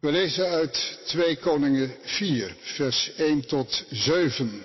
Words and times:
We 0.00 0.10
lezen 0.10 0.48
uit 0.48 0.98
2 1.06 1.36
Koningen 1.36 1.94
4, 2.02 2.56
vers 2.60 3.12
1 3.16 3.46
tot 3.46 3.84
7. 3.90 4.62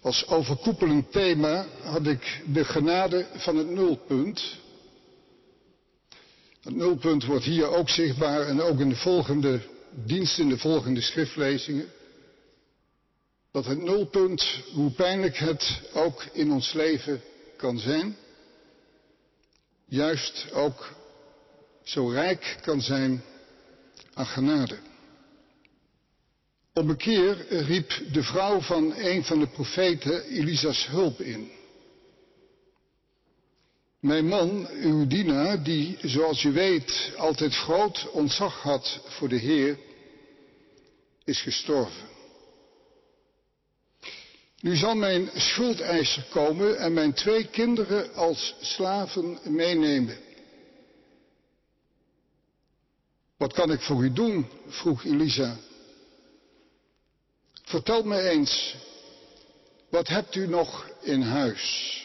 Als 0.00 0.26
overkoepelend 0.26 1.12
thema 1.12 1.66
had 1.82 2.06
ik 2.06 2.42
de 2.52 2.64
genade 2.64 3.26
van 3.34 3.56
het 3.56 3.70
nulpunt. 3.70 4.56
Het 6.62 6.74
nulpunt 6.74 7.24
wordt 7.24 7.44
hier 7.44 7.68
ook 7.68 7.88
zichtbaar 7.88 8.46
en 8.46 8.60
ook 8.60 8.78
in 8.80 8.88
de 8.88 8.96
volgende 8.96 9.60
dienst, 9.90 10.38
in 10.38 10.48
de 10.48 10.58
volgende 10.58 11.00
schriftlezingen. 11.00 11.86
Dat 13.52 13.66
het 13.66 13.82
nulpunt, 13.82 14.60
hoe 14.72 14.90
pijnlijk 14.90 15.36
het 15.36 15.80
ook 15.92 16.24
in 16.32 16.50
ons 16.52 16.72
leven 16.72 17.22
kan 17.56 17.78
zijn, 17.78 18.16
juist 19.86 20.52
ook 20.52 20.95
zo 21.86 22.08
rijk 22.08 22.58
kan 22.62 22.80
zijn 22.80 23.22
aan 24.14 24.26
genade. 24.26 24.78
Op 26.72 26.88
een 26.88 26.96
keer 26.96 27.46
riep 27.48 28.00
de 28.12 28.22
vrouw 28.22 28.60
van 28.60 28.94
een 28.96 29.24
van 29.24 29.38
de 29.38 29.46
profeten 29.46 30.22
Elisa's 30.24 30.86
hulp 30.86 31.20
in. 31.20 31.50
Mijn 34.00 34.26
man, 34.26 34.68
uw 34.70 35.06
dienaar, 35.06 35.62
die, 35.62 35.98
zoals 36.02 36.42
u 36.42 36.52
weet, 36.52 37.12
altijd 37.16 37.54
groot 37.54 38.10
ontzag 38.10 38.62
had 38.62 39.00
voor 39.06 39.28
de 39.28 39.36
Heer, 39.38 39.78
is 41.24 41.40
gestorven. 41.40 42.08
Nu 44.60 44.76
zal 44.76 44.94
mijn 44.94 45.30
schuldeiser 45.34 46.26
komen 46.30 46.78
en 46.78 46.92
mijn 46.92 47.12
twee 47.12 47.46
kinderen 47.46 48.14
als 48.14 48.54
slaven 48.60 49.38
meenemen. 49.42 50.25
Wat 53.36 53.52
kan 53.52 53.72
ik 53.72 53.80
voor 53.80 54.04
u 54.04 54.12
doen? 54.12 54.46
vroeg 54.66 55.04
Elisa. 55.04 55.56
Vertel 57.62 58.02
me 58.02 58.20
eens, 58.20 58.76
wat 59.90 60.08
hebt 60.08 60.34
u 60.34 60.46
nog 60.46 60.90
in 61.00 61.22
huis? 61.22 62.04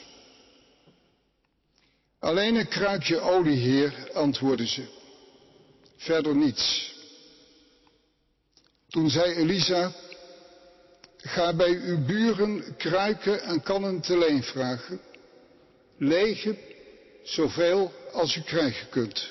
Alleen 2.20 2.56
een 2.56 2.68
kruikje 2.68 3.20
olie, 3.20 3.58
heer, 3.58 4.10
antwoordde 4.14 4.68
ze. 4.68 4.84
Verder 5.98 6.36
niets. 6.36 6.94
Toen 8.90 9.10
zei 9.10 9.34
Elisa, 9.34 9.92
ga 11.18 11.54
bij 11.54 11.72
uw 11.72 12.06
buren 12.06 12.76
kruiken 12.78 13.42
en 13.42 13.62
kannen 13.62 14.02
te 14.02 14.18
leen 14.18 14.44
vragen. 14.44 15.02
Lege, 15.98 16.58
zoveel 17.24 17.94
als 18.12 18.36
u 18.36 18.42
krijgen 18.42 18.90
kunt. 18.90 19.30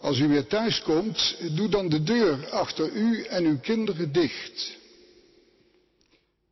Als 0.00 0.18
u 0.18 0.28
weer 0.28 0.46
thuis 0.46 0.82
komt, 0.82 1.36
doe 1.56 1.68
dan 1.68 1.88
de 1.88 2.02
deur 2.02 2.50
achter 2.50 2.92
u 2.92 3.24
en 3.24 3.44
uw 3.44 3.58
kinderen 3.58 4.12
dicht. 4.12 4.76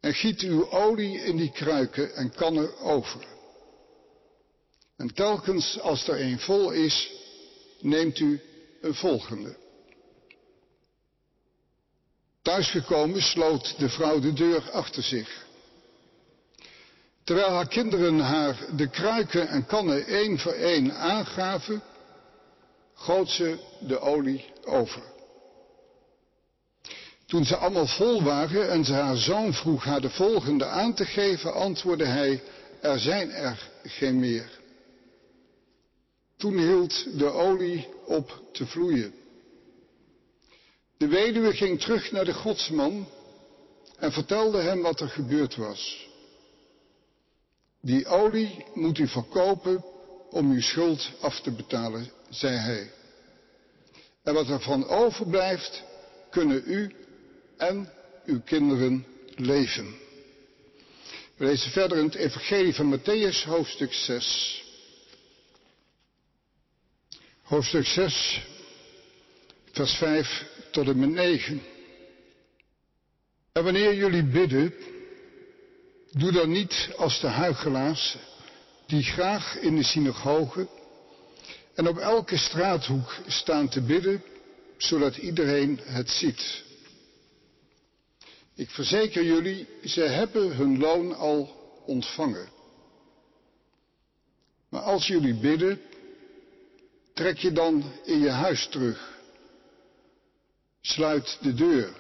En 0.01 0.15
giet 0.15 0.41
uw 0.41 0.71
olie 0.71 1.19
in 1.19 1.37
die 1.37 1.51
kruiken 1.51 2.15
en 2.15 2.31
kannen 2.31 2.79
over. 2.79 3.27
En 4.97 5.15
telkens 5.15 5.81
als 5.81 6.09
er 6.09 6.21
een 6.21 6.39
vol 6.39 6.71
is, 6.71 7.11
neemt 7.81 8.19
u 8.19 8.41
een 8.81 8.95
volgende. 8.95 9.57
Thuisgekomen 12.43 13.23
sloot 13.23 13.79
de 13.79 13.89
vrouw 13.89 14.21
de 14.21 14.33
deur 14.33 14.71
achter 14.71 15.03
zich. 15.03 15.47
Terwijl 17.25 17.51
haar 17.51 17.69
kinderen 17.69 18.19
haar 18.19 18.77
de 18.77 18.89
kruiken 18.89 19.49
en 19.49 19.67
kannen 19.67 20.07
één 20.07 20.39
voor 20.39 20.53
één 20.53 20.95
aangaven, 20.95 21.83
goot 22.99 23.31
ze 23.31 23.59
de 23.81 23.99
olie 23.99 24.45
over. 24.65 25.03
Toen 27.27 27.45
ze 27.45 27.57
allemaal 27.57 27.87
vol 27.87 28.23
waren 28.23 28.71
en 28.71 28.85
ze 28.85 28.93
haar 28.93 29.17
zoon 29.17 29.53
vroeg 29.53 29.85
haar 29.85 30.01
de 30.01 30.11
volgende 30.11 30.65
aan 30.65 30.95
te 30.95 31.05
geven, 31.05 31.55
antwoordde 31.55 32.07
hij, 32.07 32.43
er 32.81 32.99
zijn 32.99 33.31
er 33.31 33.71
geen 33.83 34.19
meer. 34.19 34.59
Toen 36.37 36.59
hield 36.59 37.19
de 37.19 37.31
olie 37.31 37.89
op 38.07 38.43
te 38.53 38.67
vloeien. 38.67 39.15
De 40.97 41.09
weduwe 41.09 41.53
ging 41.53 41.81
terug 41.81 42.13
naar 42.13 42.25
de 42.25 42.35
godsman 42.35 43.09
en 43.99 44.13
vertelde 44.13 44.61
hem 44.61 44.83
wat 44.83 45.01
er 45.01 45.09
gebeurd 45.09 45.57
was. 45.57 46.09
Die 47.81 48.07
olie 48.07 48.65
moet 48.75 48.99
u 48.99 49.09
verkopen 49.09 49.85
om 50.31 50.51
uw 50.51 50.61
schuld 50.61 51.11
af 51.21 51.41
te 51.41 51.51
betalen, 51.51 52.11
zei 52.29 52.57
hij. 52.57 52.91
En 54.23 54.35
wat 54.35 54.49
er 54.49 54.61
van 54.61 54.87
overblijft, 54.87 55.83
kunnen 56.31 56.63
u 56.67 56.95
en 57.57 57.93
uw 58.25 58.41
kinderen 58.41 59.07
leven. 59.37 59.95
We 61.37 61.45
lezen 61.45 61.71
verder 61.71 61.99
in 61.99 62.05
het 62.05 62.15
Evangelie 62.15 62.75
van 62.75 62.99
Matthäus, 62.99 63.45
hoofdstuk 63.45 63.93
6. 63.93 64.65
Hoofdstuk 67.43 67.87
6, 67.87 68.47
vers 69.73 69.95
5 69.95 70.47
tot 70.71 70.89
en 70.89 70.99
met 70.99 71.09
9. 71.09 71.63
En 73.53 73.65
wanneer 73.65 73.95
jullie 73.95 74.25
bidden, 74.25 74.75
doe 76.11 76.33
dan 76.33 76.51
niet 76.51 76.89
als 76.97 77.21
de 77.21 77.27
huigelaars, 77.27 78.17
die 78.87 79.03
graag 79.03 79.57
in 79.57 79.77
de 79.77 79.85
synagoge 79.85 80.69
en 81.79 81.89
op 81.89 81.99
elke 81.99 82.37
straathoek 82.37 83.17
staan 83.27 83.69
te 83.69 83.81
bidden, 83.81 84.23
zodat 84.77 85.17
iedereen 85.17 85.81
het 85.83 86.11
ziet. 86.11 86.65
Ik 88.55 88.71
verzeker 88.71 89.25
jullie, 89.25 89.69
ze 89.85 90.01
hebben 90.01 90.57
hun 90.57 90.79
loon 90.79 91.17
al 91.17 91.51
ontvangen. 91.87 92.49
Maar 94.69 94.81
als 94.81 95.07
jullie 95.07 95.35
bidden, 95.35 95.81
trek 97.15 97.39
je 97.39 97.53
dan 97.53 97.93
in 98.05 98.19
je 98.19 98.31
huis 98.31 98.69
terug. 98.69 99.19
Sluit 100.81 101.39
de 101.41 101.55
deur 101.55 101.97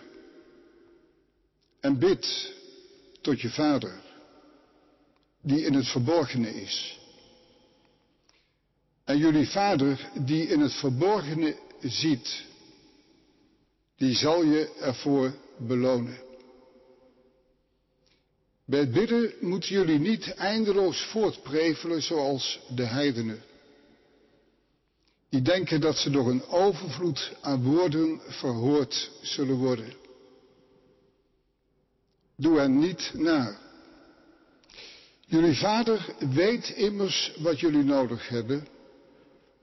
en 1.80 1.98
bid 1.98 2.52
tot 3.20 3.40
je 3.40 3.50
vader, 3.50 4.00
die 5.42 5.64
in 5.64 5.74
het 5.74 5.88
verborgene 5.88 6.54
is. 6.54 6.97
En 9.08 9.18
jullie 9.18 9.48
vader, 9.48 10.10
die 10.14 10.46
in 10.46 10.60
het 10.60 10.72
verborgene 10.72 11.56
ziet, 11.80 12.44
die 13.96 14.14
zal 14.14 14.42
je 14.44 14.74
ervoor 14.80 15.34
belonen. 15.56 16.18
Bij 18.64 18.78
het 18.78 18.92
bidden 18.92 19.32
moeten 19.40 19.70
jullie 19.70 19.98
niet 19.98 20.34
eindeloos 20.34 21.02
voortprevelen 21.04 22.02
zoals 22.02 22.60
de 22.74 22.84
heidenen. 22.84 23.42
Die 25.28 25.42
denken 25.42 25.80
dat 25.80 25.96
ze 25.96 26.10
door 26.10 26.30
een 26.30 26.46
overvloed 26.46 27.32
aan 27.40 27.62
woorden 27.62 28.20
verhoord 28.28 29.10
zullen 29.22 29.56
worden. 29.56 29.92
Doe 32.36 32.58
hen 32.58 32.78
niet 32.78 33.10
na. 33.14 33.58
Jullie 35.26 35.56
vader 35.56 36.14
weet 36.18 36.68
immers 36.68 37.32
wat 37.38 37.60
jullie 37.60 37.84
nodig 37.84 38.28
hebben 38.28 38.76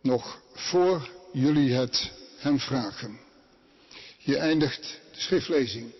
nog 0.05 0.41
voor 0.53 1.09
jullie 1.31 1.73
het 1.73 2.11
hem 2.38 2.59
vragen. 2.59 3.19
Hier 4.17 4.38
eindigt 4.38 4.99
de 5.11 5.19
schriftlezing. 5.19 5.93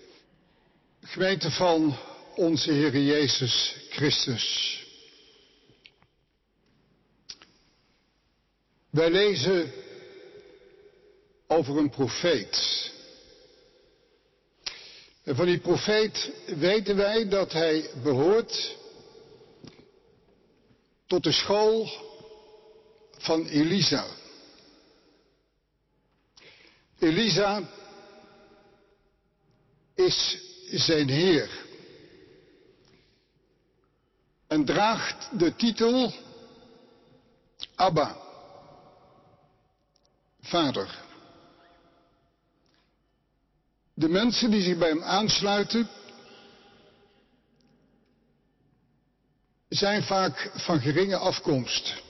Gemeente 1.02 1.52
van 1.52 1.98
onze 2.36 2.72
Heer 2.72 3.02
Jezus 3.02 3.76
Christus. 3.90 4.80
Wij 8.90 9.12
lezen 9.12 9.72
over 11.48 11.78
een 11.78 11.90
profeet. 11.90 12.92
En 15.24 15.36
van 15.36 15.46
die 15.46 15.60
profeet 15.60 16.32
weten 16.46 16.96
wij 16.96 17.28
dat 17.28 17.52
hij 17.52 17.90
behoort 18.04 18.78
tot 21.08 21.24
de 21.24 21.32
school 21.32 21.90
van 23.26 23.46
Elisa. 23.46 24.06
Elisa 27.00 27.62
is 29.96 30.38
zijn 30.70 31.10
Heer 31.10 31.50
en 34.48 34.66
draagt 34.66 35.40
de 35.40 35.56
titel 35.56 36.14
Abba, 37.76 38.18
Vader. 40.42 41.04
De 43.94 44.10
mensen 44.10 44.52
die 44.52 44.62
zich 44.62 44.78
bij 44.78 44.90
hem 44.90 45.04
aansluiten 45.04 45.90
zijn 49.70 50.04
vaak 50.04 50.52
van 50.56 50.80
geringe 50.80 51.18
afkomst. 51.18 52.04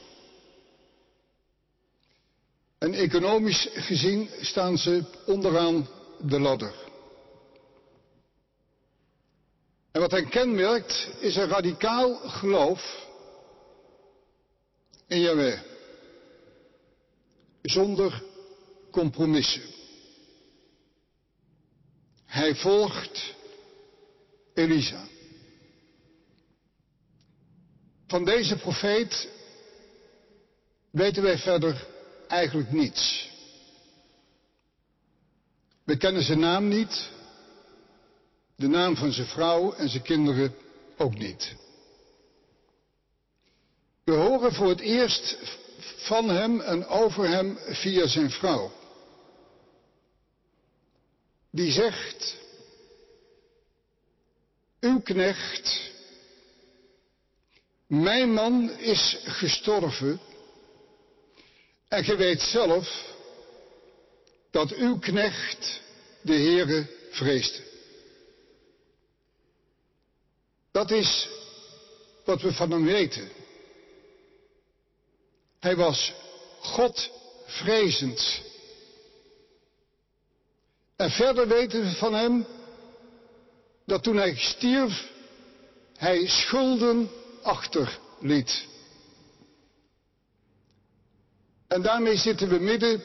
En 2.85 2.93
economisch 2.93 3.69
gezien 3.73 4.29
staan 4.41 4.77
ze 4.77 5.03
onderaan 5.25 5.87
de 6.19 6.39
ladder. 6.39 6.73
En 9.91 10.01
wat 10.01 10.11
hen 10.11 10.29
kenmerkt 10.29 11.07
is 11.19 11.35
een 11.35 11.47
radicaal 11.47 12.15
geloof 12.15 13.07
in 15.07 15.19
Yahweh. 15.19 15.59
Zonder 17.61 18.23
compromissen. 18.91 19.63
Hij 22.25 22.55
volgt 22.55 23.33
Elisa. 24.53 25.07
Van 28.07 28.25
deze 28.25 28.57
profeet 28.57 29.29
weten 30.91 31.23
wij 31.23 31.37
verder 31.37 31.93
eigenlijk 32.27 32.71
niets. 32.71 33.29
We 35.83 35.97
kennen 35.97 36.23
zijn 36.23 36.39
naam 36.39 36.67
niet, 36.67 37.09
de 38.55 38.67
naam 38.67 38.95
van 38.95 39.11
zijn 39.11 39.27
vrouw 39.27 39.73
en 39.73 39.89
zijn 39.89 40.03
kinderen 40.03 40.55
ook 40.97 41.17
niet. 41.17 41.55
We 44.03 44.11
horen 44.11 44.53
voor 44.53 44.69
het 44.69 44.79
eerst 44.79 45.37
van 45.97 46.29
hem 46.29 46.61
en 46.61 46.87
over 46.87 47.27
hem 47.27 47.57
via 47.59 48.07
zijn 48.07 48.29
vrouw. 48.29 48.71
Die 51.51 51.71
zegt, 51.71 52.37
uw 54.79 55.01
knecht, 55.01 55.91
mijn 57.87 58.33
man 58.33 58.71
is 58.71 59.17
gestorven 59.23 60.19
en 61.87 62.03
ge 62.03 62.15
weet 62.15 62.41
zelf 62.41 63.13
dat 64.51 64.71
uw 64.71 64.99
knecht 64.99 65.81
de 66.21 66.33
Heere 66.33 66.87
vreesde. 67.09 67.63
Dat 70.71 70.91
is 70.91 71.27
wat 72.25 72.41
we 72.41 72.53
van 72.53 72.71
hem 72.71 72.85
weten. 72.85 73.29
Hij 75.59 75.75
was 75.75 76.13
Godvrezend. 76.59 78.41
En 80.95 81.11
verder 81.11 81.47
weten 81.47 81.81
we 81.81 81.91
van 81.91 82.13
hem 82.13 82.45
dat 83.85 84.03
toen 84.03 84.15
hij 84.15 84.35
stierf, 84.35 85.11
hij 85.97 86.27
schulden 86.27 87.09
achterliet. 87.41 88.65
En 91.75 91.81
daarmee 91.81 92.17
zitten 92.17 92.49
we 92.49 92.59
midden 92.59 93.03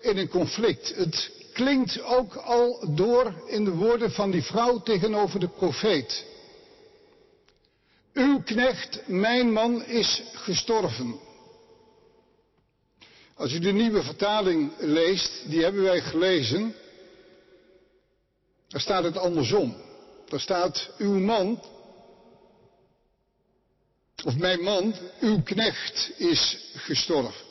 in 0.00 0.16
een 0.16 0.28
conflict. 0.28 0.94
Het 0.94 1.30
klinkt 1.52 2.02
ook 2.02 2.34
al 2.34 2.94
door 2.94 3.42
in 3.46 3.64
de 3.64 3.70
woorden 3.70 4.10
van 4.10 4.30
die 4.30 4.42
vrouw 4.42 4.82
tegenover 4.82 5.40
de 5.40 5.48
profeet. 5.48 6.24
Uw 8.12 8.42
knecht, 8.42 9.02
mijn 9.06 9.52
man, 9.52 9.84
is 9.84 10.22
gestorven. 10.32 11.20
Als 13.34 13.52
u 13.52 13.58
de 13.58 13.72
nieuwe 13.72 14.02
vertaling 14.02 14.72
leest, 14.78 15.42
die 15.50 15.62
hebben 15.62 15.82
wij 15.82 16.00
gelezen, 16.00 16.74
daar 18.68 18.80
staat 18.80 19.04
het 19.04 19.16
andersom. 19.16 19.76
Daar 20.28 20.40
staat 20.40 20.90
uw 20.98 21.18
man, 21.18 21.62
of 24.24 24.36
mijn 24.36 24.60
man, 24.60 24.94
uw 25.20 25.42
knecht 25.42 26.12
is 26.16 26.58
gestorven. 26.74 27.47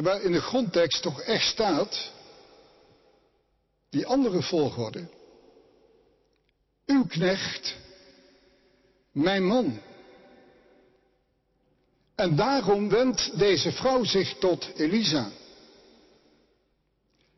Terwijl 0.00 0.24
in 0.24 0.32
de 0.32 0.40
grondtekst 0.40 1.02
toch 1.02 1.20
echt 1.20 1.46
staat, 1.46 2.10
die 3.90 4.06
andere 4.06 4.42
volgorde, 4.42 5.08
uw 6.86 7.06
knecht, 7.06 7.76
mijn 9.12 9.46
man. 9.46 9.80
En 12.14 12.36
daarom 12.36 12.88
wendt 12.88 13.38
deze 13.38 13.72
vrouw 13.72 14.04
zich 14.04 14.38
tot 14.38 14.70
Elisa. 14.76 15.30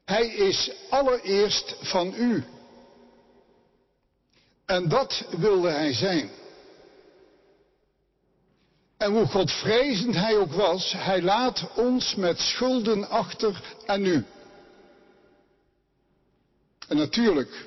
Hij 0.05 0.27
is 0.27 0.73
allereerst 0.89 1.77
van 1.81 2.15
u. 2.17 2.45
En 4.67 4.89
dat 4.89 5.25
wilde 5.39 5.71
hij 5.71 5.93
zijn. 5.93 6.31
En 9.03 9.13
hoe 9.13 9.27
godvrezend 9.27 10.15
hij 10.15 10.37
ook 10.37 10.53
was, 10.53 10.93
hij 10.97 11.23
laat 11.23 11.69
ons 11.77 12.15
met 12.15 12.39
schulden 12.39 13.09
achter 13.09 13.77
en 13.87 14.03
nu. 14.03 14.25
En 16.89 16.97
natuurlijk, 16.97 17.67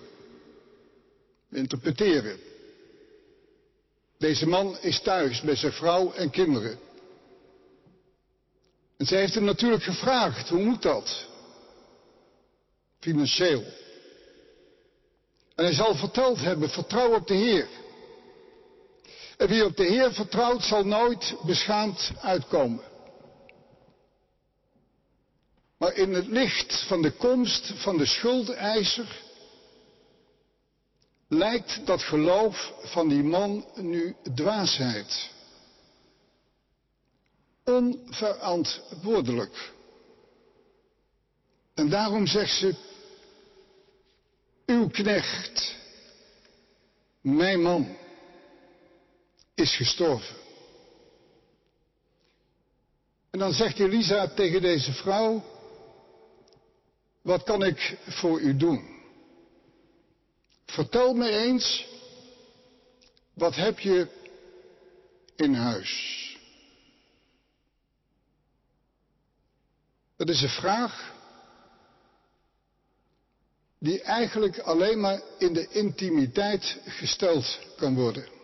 we 1.47 1.57
interpreteren. 1.57 2.39
Deze 4.17 4.47
man 4.47 4.77
is 4.81 5.01
thuis 5.01 5.41
met 5.41 5.57
zijn 5.57 5.71
vrouw 5.71 6.11
en 6.11 6.29
kinderen. 6.29 6.79
En 8.97 9.05
zij 9.05 9.19
heeft 9.19 9.33
hem 9.33 9.43
natuurlijk 9.43 9.83
gevraagd, 9.83 10.49
hoe 10.49 10.63
moet 10.63 10.81
dat? 10.81 11.25
Financieel. 12.99 13.63
En 15.55 15.63
hij 15.63 15.73
zal 15.73 15.95
verteld 15.95 16.39
hebben, 16.39 16.69
vertrouw 16.69 17.15
op 17.15 17.27
de 17.27 17.33
Heer. 17.33 17.67
Wie 19.47 19.65
op 19.65 19.75
de 19.75 19.85
Heer 19.85 20.13
vertrouwt, 20.13 20.63
zal 20.63 20.83
nooit 20.83 21.35
beschaamd 21.45 22.11
uitkomen. 22.21 22.83
Maar 25.77 25.93
in 25.93 26.13
het 26.13 26.27
licht 26.27 26.85
van 26.87 27.01
de 27.01 27.11
komst 27.11 27.73
van 27.75 27.97
de 27.97 28.05
schuldeiser 28.05 29.21
lijkt 31.27 31.85
dat 31.85 32.03
geloof 32.03 32.73
van 32.83 33.07
die 33.07 33.23
man 33.23 33.65
nu 33.75 34.15
dwaasheid. 34.35 35.29
Onverantwoordelijk. 37.63 39.73
En 41.73 41.89
daarom 41.89 42.27
zegt 42.27 42.57
ze, 42.57 42.75
uw 44.65 44.89
knecht, 44.89 45.75
mijn 47.21 47.61
man 47.61 48.03
is 49.55 49.75
gestorven. 49.75 50.35
En 53.29 53.39
dan 53.39 53.53
zegt 53.53 53.79
Elisa 53.79 54.27
tegen 54.27 54.61
deze 54.61 54.93
vrouw, 54.93 55.43
wat 57.21 57.43
kan 57.43 57.63
ik 57.63 57.97
voor 58.07 58.39
u 58.39 58.57
doen? 58.57 58.93
Vertel 60.65 61.13
me 61.13 61.29
eens, 61.29 61.87
wat 63.33 63.55
heb 63.55 63.79
je 63.79 64.07
in 65.35 65.53
huis? 65.53 66.23
Dat 70.17 70.29
is 70.29 70.41
een 70.41 70.49
vraag 70.49 71.13
die 73.79 74.01
eigenlijk 74.01 74.59
alleen 74.59 74.99
maar 74.99 75.21
in 75.37 75.53
de 75.53 75.67
intimiteit 75.67 76.77
gesteld 76.85 77.59
kan 77.77 77.95
worden. 77.95 78.34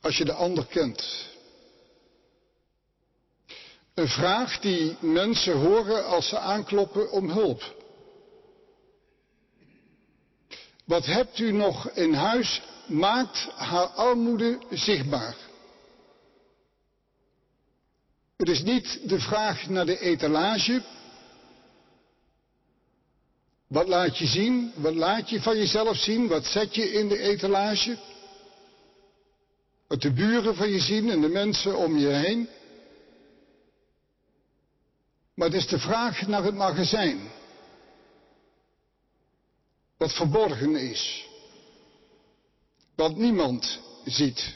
Als 0.00 0.16
je 0.18 0.24
de 0.24 0.32
ander 0.32 0.66
kent. 0.66 1.26
Een 3.94 4.08
vraag 4.08 4.60
die 4.60 4.96
mensen 5.00 5.56
horen 5.56 6.06
als 6.06 6.28
ze 6.28 6.38
aankloppen 6.38 7.10
om 7.10 7.30
hulp. 7.30 7.74
Wat 10.84 11.06
hebt 11.06 11.38
u 11.38 11.52
nog 11.52 11.90
in 11.90 12.14
huis 12.14 12.62
maakt 12.86 13.50
haar 13.54 13.86
armoede 13.86 14.58
zichtbaar. 14.70 15.36
Het 18.36 18.48
is 18.48 18.62
niet 18.62 19.08
de 19.08 19.20
vraag 19.20 19.68
naar 19.68 19.86
de 19.86 19.98
etalage. 19.98 20.82
Wat 23.66 23.88
laat 23.88 24.18
je 24.18 24.26
zien? 24.26 24.72
Wat 24.76 24.94
laat 24.94 25.30
je 25.30 25.40
van 25.40 25.56
jezelf 25.56 25.96
zien? 25.96 26.28
Wat 26.28 26.44
zet 26.44 26.74
je 26.74 26.92
in 26.92 27.08
de 27.08 27.18
etalage? 27.18 27.98
Wat 29.86 30.00
de 30.00 30.12
buren 30.12 30.54
van 30.54 30.68
je 30.68 30.80
zien 30.80 31.10
en 31.10 31.20
de 31.20 31.28
mensen 31.28 31.76
om 31.76 31.98
je 31.98 32.08
heen. 32.08 32.48
Maar 35.34 35.46
het 35.48 35.56
is 35.56 35.66
de 35.66 35.78
vraag 35.78 36.26
naar 36.26 36.44
het 36.44 36.54
magazijn. 36.54 37.30
Wat 39.96 40.12
verborgen 40.12 40.76
is. 40.76 41.28
Wat 42.94 43.16
niemand 43.16 43.80
ziet. 44.04 44.54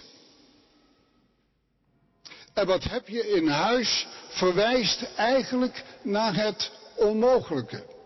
En 2.54 2.66
wat 2.66 2.84
heb 2.84 3.08
je 3.08 3.28
in 3.28 3.48
huis 3.48 4.06
verwijst 4.28 5.02
eigenlijk 5.16 5.84
naar 6.02 6.34
het 6.34 6.70
onmogelijke. 6.96 7.99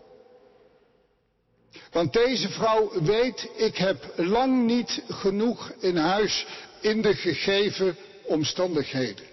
Want 1.91 2.13
deze 2.13 2.49
vrouw 2.49 3.03
weet, 3.03 3.49
ik 3.55 3.77
heb 3.77 4.13
lang 4.15 4.65
niet 4.65 5.03
genoeg 5.09 5.71
in 5.79 5.95
huis 5.95 6.45
in 6.81 7.01
de 7.01 7.15
gegeven 7.15 7.97
omstandigheden. 8.23 9.25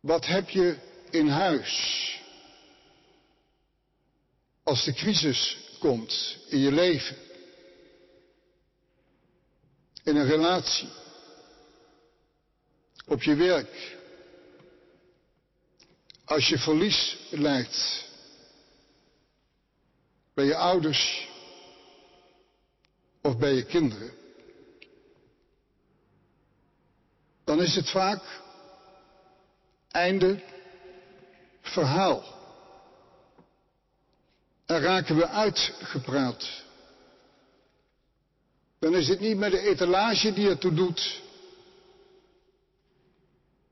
Wat 0.00 0.26
heb 0.26 0.48
je 0.48 0.76
in 1.10 1.28
huis? 1.28 2.20
Als 4.62 4.84
de 4.84 4.92
crisis 4.92 5.58
komt 5.78 6.38
in 6.48 6.58
je 6.58 6.72
leven, 6.72 7.16
in 10.04 10.16
een 10.16 10.26
relatie, 10.26 10.88
op 13.06 13.22
je 13.22 13.34
werk, 13.34 13.96
als 16.24 16.48
je 16.48 16.58
verlies 16.58 17.16
lijdt 17.30 18.10
bij 20.34 20.44
je 20.44 20.56
ouders 20.56 21.28
of 23.22 23.38
bij 23.38 23.52
je 23.52 23.64
kinderen, 23.64 24.12
dan 27.44 27.62
is 27.62 27.74
het 27.74 27.90
vaak 27.90 28.40
einde 29.90 30.42
verhaal. 31.60 32.40
En 34.66 34.80
raken 34.80 35.16
we 35.16 35.28
uitgepraat. 35.28 36.62
Dan 38.78 38.94
is 38.94 39.08
het 39.08 39.20
niet 39.20 39.36
meer 39.36 39.50
de 39.50 39.60
etalage 39.60 40.32
die 40.32 40.48
ertoe 40.48 40.74
doet, 40.74 41.20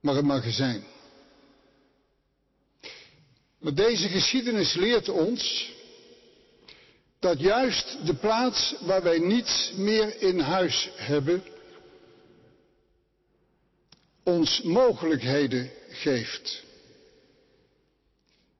maar 0.00 0.14
het 0.14 0.24
magazijn. 0.24 0.84
Maar 3.58 3.74
deze 3.74 4.08
geschiedenis 4.08 4.74
leert 4.74 5.08
ons 5.08 5.72
dat 7.20 7.40
juist 7.40 8.06
de 8.06 8.14
plaats 8.14 8.74
waar 8.80 9.02
wij 9.02 9.18
niets 9.18 9.72
meer 9.76 10.22
in 10.22 10.38
huis 10.38 10.90
hebben, 10.94 11.42
ons 14.22 14.62
mogelijkheden 14.62 15.70
geeft. 15.88 16.62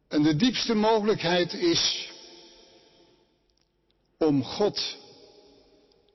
En 0.09 0.23
de 0.23 0.37
diepste 0.37 0.75
mogelijkheid 0.75 1.52
is 1.52 2.11
om 4.19 4.45
God 4.45 4.97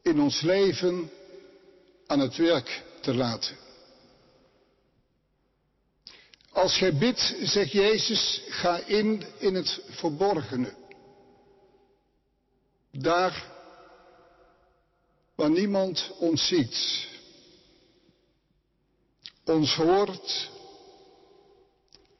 in 0.01 0.19
ons 0.19 0.41
leven 0.41 1.11
aan 2.07 2.19
het 2.19 2.35
werk 2.35 2.83
te 3.01 3.13
laten. 3.13 3.57
Als 6.51 6.77
gij 6.77 6.97
bidt, 6.97 7.35
zegt 7.41 7.71
Jezus, 7.71 8.41
ga 8.49 8.77
in 8.77 9.25
in 9.37 9.55
het 9.55 9.81
verborgene. 9.89 10.84
Daar 12.97 13.53
waar 15.35 15.49
niemand 15.49 16.11
ons 16.19 16.47
ziet, 16.47 17.07
ons 19.43 19.75
hoort 19.75 20.49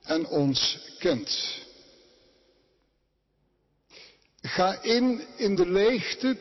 en 0.01 0.27
ons 0.27 0.79
kent. 0.99 1.63
Ga 4.41 4.81
in 4.81 5.27
in 5.37 5.55
de 5.55 5.69
leegte 5.69 6.37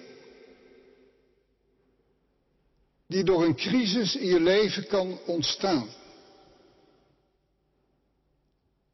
die 3.06 3.24
door 3.24 3.44
een 3.44 3.56
crisis 3.56 4.16
in 4.16 4.26
je 4.26 4.40
leven 4.40 4.86
kan 4.86 5.18
ontstaan. 5.26 5.88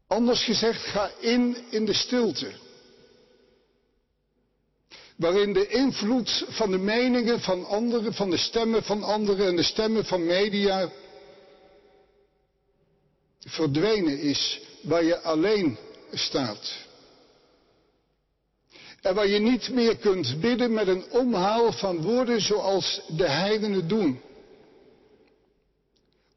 Anders 0.07 0.45
gezegd, 0.45 0.81
ga 0.81 1.11
in 1.21 1.57
in 1.71 1.85
de 1.85 1.95
stilte. 1.95 2.53
Waarin 5.21 5.53
de 5.53 5.67
invloed 5.67 6.45
van 6.49 6.71
de 6.71 6.79
meningen 6.79 7.41
van 7.41 7.67
anderen, 7.67 8.15
van 8.15 8.31
de 8.31 8.37
stemmen 8.37 8.83
van 8.83 9.03
anderen 9.03 9.47
en 9.47 9.57
de 9.57 9.63
stemmen 9.63 10.05
van 10.05 10.27
media 10.27 10.91
verdwenen 13.41 14.19
is. 14.19 14.61
Waar 14.83 15.05
je 15.05 15.21
alleen 15.21 15.79
staat. 16.13 16.73
En 19.01 19.15
waar 19.15 19.29
je 19.29 19.39
niet 19.39 19.69
meer 19.69 19.97
kunt 19.97 20.41
bidden 20.41 20.73
met 20.73 20.89
een 20.89 21.05
omhaal 21.11 21.73
van 21.73 22.03
woorden 22.03 22.41
zoals 22.41 23.01
de 23.09 23.29
heidenen 23.29 23.89
doen. 23.89 24.21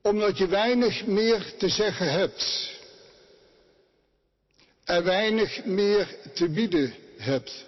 Omdat 0.01 0.37
je 0.37 0.47
weinig 0.47 1.05
meer 1.05 1.53
te 1.57 1.69
zeggen 1.69 2.11
hebt 2.11 2.71
er 4.83 5.03
weinig 5.03 5.65
meer 5.65 6.17
te 6.33 6.49
bieden 6.49 6.93
hebt. 7.17 7.65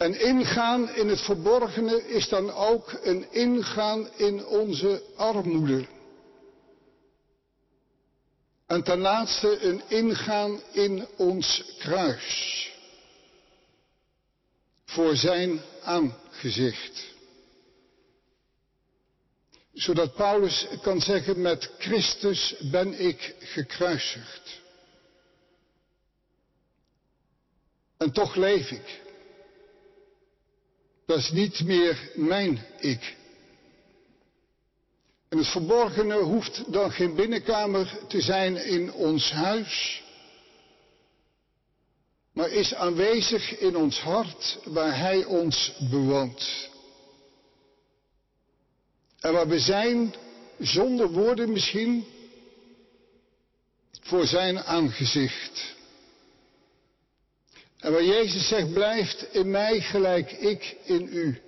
En 0.00 0.20
ingaan 0.20 0.94
in 0.94 1.08
het 1.08 1.20
verborgene 1.20 2.08
is 2.08 2.28
dan 2.28 2.50
ook 2.52 2.92
een 3.02 3.32
ingaan 3.32 4.08
in 4.16 4.46
onze 4.46 5.02
armoede. 5.16 5.86
En 8.66 8.82
ten 8.82 8.98
laatste 8.98 9.60
een 9.60 9.82
ingaan 9.88 10.60
in 10.72 11.06
ons 11.16 11.74
kruis. 11.78 12.70
Voor 14.84 15.16
zijn 15.16 15.60
aangezicht. 15.82 17.06
Zodat 19.72 20.14
Paulus 20.14 20.66
kan 20.82 21.00
zeggen, 21.00 21.40
met 21.40 21.70
Christus 21.78 22.54
ben 22.70 23.00
ik 23.00 23.34
gekruisigd. 23.38 24.60
En 27.96 28.12
toch 28.12 28.34
leef 28.34 28.70
ik. 28.70 29.08
Dat 31.10 31.18
is 31.18 31.30
niet 31.30 31.64
meer 31.64 32.10
mijn 32.14 32.66
ik. 32.78 33.16
En 35.28 35.38
het 35.38 35.46
verborgene 35.46 36.14
hoeft 36.14 36.72
dan 36.72 36.92
geen 36.92 37.14
binnenkamer 37.14 37.98
te 38.08 38.20
zijn 38.20 38.56
in 38.56 38.92
ons 38.92 39.30
huis, 39.30 40.02
maar 42.32 42.50
is 42.50 42.74
aanwezig 42.74 43.58
in 43.58 43.76
ons 43.76 44.00
hart 44.00 44.58
waar 44.64 44.98
Hij 44.98 45.24
ons 45.24 45.72
bewoont. 45.90 46.68
En 49.20 49.32
waar 49.32 49.48
we 49.48 49.58
zijn, 49.58 50.14
zonder 50.58 51.10
woorden 51.10 51.52
misschien, 51.52 52.04
voor 54.00 54.26
Zijn 54.26 54.58
aangezicht. 54.58 55.78
En 57.80 57.92
waar 57.92 58.04
Jezus 58.04 58.48
zegt, 58.48 58.72
blijft 58.72 59.34
in 59.34 59.50
mij 59.50 59.80
gelijk 59.80 60.32
ik 60.32 60.76
in 60.84 61.08
u. 61.12 61.40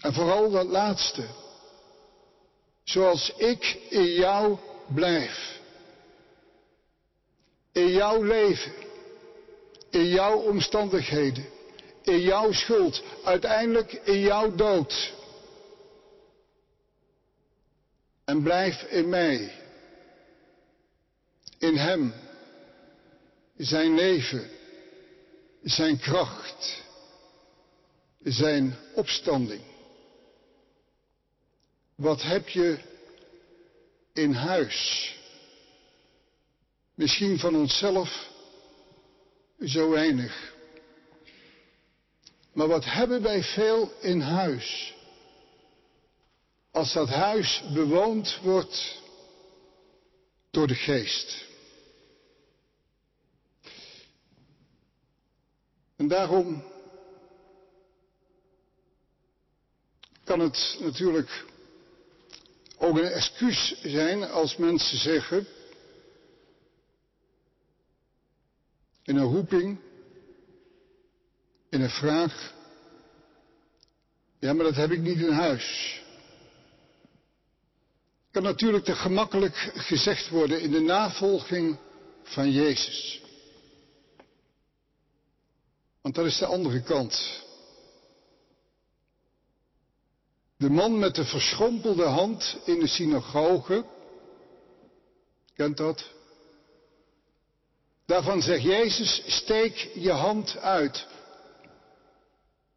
En 0.00 0.12
vooral 0.12 0.50
dat 0.50 0.66
laatste. 0.66 1.26
Zoals 2.84 3.32
ik 3.36 3.78
in 3.88 4.06
jou 4.06 4.58
blijf. 4.94 5.60
In 7.72 7.88
jouw 7.88 8.22
leven. 8.22 8.72
In 9.90 10.06
jouw 10.06 10.38
omstandigheden. 10.38 11.46
In 12.02 12.20
jouw 12.20 12.52
schuld. 12.52 13.02
Uiteindelijk 13.24 13.92
in 13.92 14.20
jouw 14.20 14.54
dood. 14.54 15.12
En 18.24 18.42
blijf 18.42 18.82
in 18.82 19.08
mij. 19.08 19.52
In 21.58 21.76
Hem 21.76 22.14
zijn 23.60 23.94
leven, 23.94 24.50
zijn 25.62 25.98
kracht, 25.98 26.82
zijn 28.22 28.76
opstanding. 28.94 29.62
Wat 31.94 32.22
heb 32.22 32.48
je 32.48 32.78
in 34.12 34.32
huis? 34.32 35.14
Misschien 36.94 37.38
van 37.38 37.56
onszelf 37.56 38.30
zo 39.64 39.90
weinig. 39.90 40.54
Maar 42.52 42.68
wat 42.68 42.84
hebben 42.84 43.22
wij 43.22 43.42
veel 43.42 43.92
in 44.00 44.20
huis? 44.20 44.94
Als 46.70 46.92
dat 46.92 47.08
huis 47.08 47.62
bewoond 47.74 48.38
wordt 48.42 49.00
door 50.50 50.66
de 50.66 50.74
geest. 50.74 51.48
En 56.00 56.08
daarom 56.08 56.64
kan 60.24 60.40
het 60.40 60.78
natuurlijk 60.80 61.44
ook 62.76 62.96
een 62.98 63.04
excuus 63.04 63.80
zijn 63.82 64.22
als 64.22 64.56
mensen 64.56 64.98
zeggen, 64.98 65.46
in 69.02 69.16
een 69.16 69.32
roeping, 69.32 69.78
in 71.70 71.80
een 71.80 71.90
vraag, 71.90 72.54
ja 74.38 74.52
maar 74.52 74.64
dat 74.64 74.76
heb 74.76 74.90
ik 74.90 75.00
niet 75.00 75.18
in 75.18 75.32
huis. 75.32 76.00
Kan 78.30 78.42
natuurlijk 78.42 78.84
te 78.84 78.94
gemakkelijk 78.94 79.56
gezegd 79.74 80.28
worden 80.28 80.60
in 80.60 80.70
de 80.70 80.80
navolging 80.80 81.78
van 82.22 82.50
Jezus. 82.50 83.28
Want 86.02 86.14
dat 86.14 86.26
is 86.26 86.38
de 86.38 86.46
andere 86.46 86.82
kant. 86.82 87.42
De 90.56 90.70
man 90.70 90.98
met 90.98 91.14
de 91.14 91.24
verschrompelde 91.24 92.04
hand 92.04 92.58
in 92.64 92.78
de 92.78 92.86
synagoge. 92.86 93.84
Kent 95.54 95.76
dat? 95.76 96.10
Daarvan 98.06 98.42
zegt 98.42 98.62
Jezus, 98.62 99.22
steek 99.26 99.90
je 99.94 100.10
hand 100.10 100.56
uit. 100.56 101.06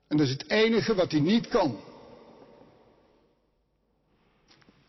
En 0.07 0.17
dat 0.17 0.25
is 0.27 0.31
het 0.33 0.49
enige 0.49 0.95
wat 0.95 1.11
hij 1.11 1.19
niet 1.19 1.47
kan. 1.47 1.79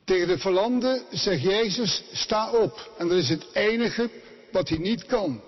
Tegen 0.04 0.28
de 0.28 0.38
verlanden 0.38 1.02
zegt 1.10 1.42
Jezus, 1.42 2.02
sta 2.12 2.52
op. 2.52 2.90
En 2.98 3.08
dat 3.08 3.18
is 3.18 3.28
het 3.28 3.46
enige 3.52 4.10
wat 4.52 4.68
hij 4.68 4.78
niet 4.78 5.06
kan. 5.06 5.42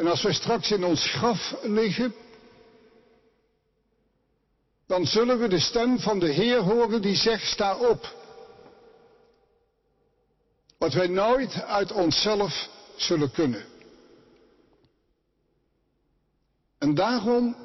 En 0.00 0.06
als 0.06 0.22
wij 0.22 0.32
straks 0.32 0.70
in 0.70 0.84
ons 0.84 1.10
graf 1.10 1.56
liggen, 1.62 2.14
dan 4.86 5.06
zullen 5.06 5.38
we 5.38 5.48
de 5.48 5.58
stem 5.58 5.98
van 5.98 6.18
de 6.18 6.32
Heer 6.32 6.58
horen 6.58 7.02
die 7.02 7.16
zegt, 7.16 7.46
sta 7.46 7.76
op. 7.76 8.14
Wat 10.78 10.92
wij 10.92 11.06
nooit 11.06 11.62
uit 11.62 11.92
onszelf 11.92 12.68
zullen 12.96 13.30
kunnen. 13.30 13.66
En 16.78 16.94
daarom 16.94 17.56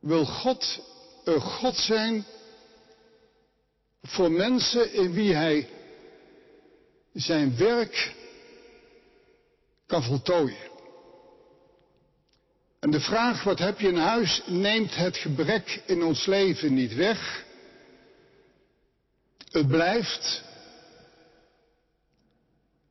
wil 0.00 0.24
God 0.24 0.80
een 1.24 1.40
God 1.40 1.76
zijn 1.76 2.26
voor 4.02 4.30
mensen 4.30 4.92
in 4.92 5.12
wie 5.12 5.34
Hij 5.34 5.68
zijn 7.12 7.56
werk 7.56 8.20
kan 9.92 10.02
voltooien. 10.02 10.70
En 12.80 12.90
de 12.90 13.00
vraag, 13.00 13.42
wat 13.42 13.58
heb 13.58 13.80
je 13.80 13.88
in 13.88 13.96
huis, 13.96 14.42
neemt 14.46 14.94
het 14.94 15.16
gebrek 15.16 15.82
in 15.86 16.02
ons 16.02 16.26
leven 16.26 16.74
niet 16.74 16.94
weg. 16.94 17.44
Het 19.50 19.68
blijft, 19.68 20.42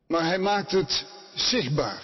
maar 0.08 0.25
hij 0.25 0.39
maakt 0.39 0.72
het 0.72 1.05
zichtbaar. 1.36 2.03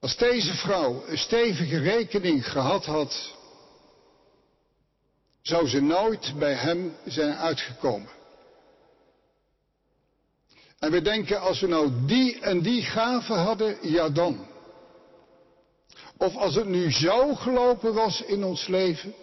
Als 0.00 0.16
deze 0.16 0.54
vrouw 0.54 1.06
een 1.06 1.18
stevige 1.18 1.78
rekening 1.78 2.50
gehad 2.50 2.84
had, 2.84 3.34
zou 5.42 5.68
ze 5.68 5.80
nooit 5.80 6.34
bij 6.38 6.54
hem 6.54 6.96
zijn 7.04 7.34
uitgekomen. 7.34 8.19
En 10.80 10.90
we 10.90 11.02
denken, 11.02 11.40
als 11.40 11.60
we 11.60 11.66
nou 11.66 12.06
die 12.06 12.40
en 12.40 12.62
die 12.62 12.82
gaven 12.82 13.36
hadden, 13.36 13.90
ja 13.90 14.08
dan. 14.08 14.46
Of 16.16 16.36
als 16.36 16.54
het 16.54 16.66
nu 16.66 16.92
zo 16.92 17.34
gelopen 17.34 17.94
was 17.94 18.22
in 18.22 18.44
ons 18.44 18.66
leven. 18.66 19.14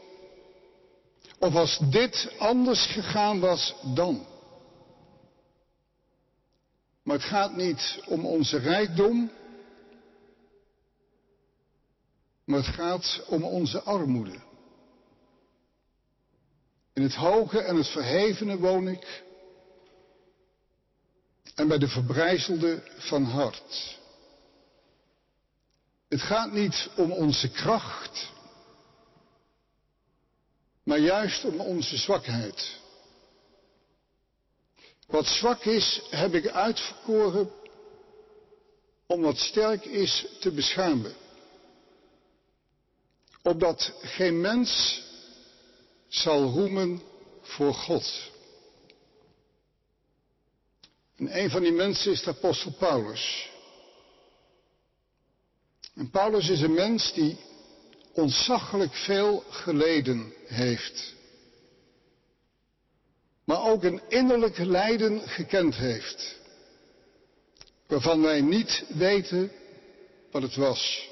Of 1.39 1.55
als 1.55 1.79
dit 1.89 2.33
anders 2.37 2.85
gegaan 2.85 3.39
was 3.39 3.75
dan. 3.95 4.25
Maar 7.03 7.15
het 7.15 7.25
gaat 7.25 7.55
niet 7.55 8.01
om 8.05 8.25
onze 8.25 8.57
rijkdom. 8.57 9.31
Maar 12.43 12.59
het 12.59 12.75
gaat 12.75 13.23
om 13.27 13.43
onze 13.43 13.81
armoede. 13.81 14.39
In 16.93 17.01
het 17.03 17.15
hoge 17.15 17.59
en 17.59 17.75
het 17.75 17.87
verhevene 17.87 18.57
woon 18.57 18.87
ik. 18.87 19.25
En 21.57 21.67
bij 21.67 21.77
de 21.77 21.87
verbrijzelde 21.87 22.83
van 22.97 23.23
hart. 23.23 23.97
Het 26.09 26.21
gaat 26.21 26.51
niet 26.51 26.89
om 26.95 27.11
onze 27.11 27.49
kracht, 27.49 28.31
maar 30.83 30.99
juist 30.99 31.45
om 31.45 31.59
onze 31.59 31.97
zwakheid. 31.97 32.79
Wat 35.07 35.25
zwak 35.25 35.63
is, 35.65 36.01
heb 36.09 36.33
ik 36.33 36.47
uitverkoren 36.47 37.51
om 39.05 39.21
wat 39.21 39.37
sterk 39.37 39.85
is 39.85 40.25
te 40.39 40.51
beschermen. 40.51 41.15
Opdat 43.41 43.93
geen 44.01 44.41
mens 44.41 45.01
zal 46.07 46.43
roemen 46.43 47.01
voor 47.41 47.73
God. 47.73 48.35
En 51.17 51.39
een 51.39 51.49
van 51.49 51.61
die 51.61 51.71
mensen 51.71 52.11
is 52.11 52.23
de 52.23 52.29
apostel 52.29 52.71
Paulus. 52.71 53.49
En 55.95 56.09
Paulus 56.09 56.49
is 56.49 56.61
een 56.61 56.73
mens 56.73 57.13
die 57.13 57.37
ontzaglijk 58.13 58.93
veel 58.93 59.43
geleden 59.49 60.33
heeft. 60.45 61.13
Maar 63.43 63.63
ook 63.63 63.83
een 63.83 64.01
innerlijk 64.07 64.57
lijden 64.57 65.27
gekend 65.27 65.75
heeft. 65.75 66.35
Waarvan 67.87 68.21
wij 68.21 68.41
niet 68.41 68.83
weten 68.87 69.51
wat 70.31 70.41
het 70.41 70.55
was. 70.55 71.09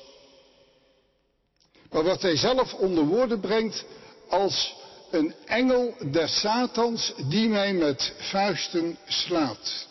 Maar 1.91 2.03
wat 2.03 2.21
hij 2.21 2.37
zelf 2.37 2.73
onder 2.73 3.05
woorden 3.05 3.39
brengt 3.39 3.85
als 4.29 4.75
een 5.11 5.33
engel 5.45 5.95
des 6.11 6.39
Satans 6.39 7.13
die 7.29 7.49
mij 7.49 7.73
met 7.73 8.13
vuisten 8.17 8.97
slaat. 9.07 9.87